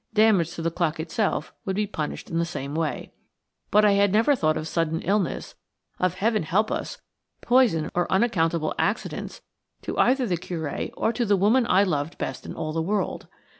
Damage 0.15 0.55
to 0.55 0.63
the 0.63 0.71
clock 0.71 0.99
itself 0.99 1.53
would 1.63 1.75
be 1.75 1.85
punished 1.85 2.31
in 2.31 2.39
the 2.39 2.43
same 2.43 2.73
way. 2.73 3.11
But 3.69 3.85
I 3.85 3.91
had 3.91 4.11
never 4.11 4.35
thought 4.35 4.57
of 4.57 4.67
sudden 4.67 4.99
illnesses, 5.01 5.53
of–heaven 5.99 6.41
help 6.41 6.71
us!–poison 6.71 7.91
or 7.93 8.11
unaccountable 8.11 8.73
accidents 8.79 9.41
to 9.83 9.95
either 9.99 10.25
the 10.25 10.37
Curé 10.39 10.89
or 10.97 11.13
to 11.13 11.23
the 11.23 11.37
woman 11.37 11.67
I 11.69 11.83
loved 11.83 12.17
best 12.17 12.47
in 12.47 12.55
all 12.55 12.73
the 12.73 12.81
world. 12.81 13.27